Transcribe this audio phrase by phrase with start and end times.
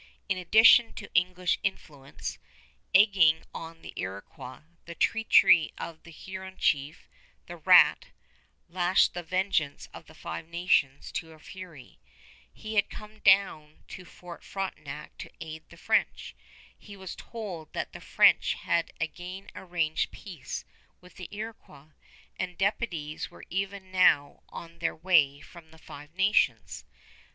[0.27, 2.39] In addition to English influence
[2.91, 7.07] egging on the Iroquois, the treachery of the Huron chief,
[7.45, 8.07] The Rat,
[8.67, 11.99] lashed the vengeance of the Five Nations to a fury.
[12.51, 16.33] He had come down to Fort Frontenac to aid the French.
[16.75, 20.65] He was told that the French had again arranged peace
[20.99, 21.91] with the Iroquois,
[22.39, 26.85] and deputies were even now on their way from the Five Nations.